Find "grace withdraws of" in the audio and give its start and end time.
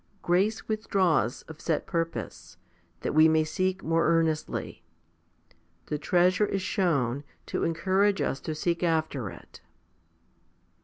0.23-1.61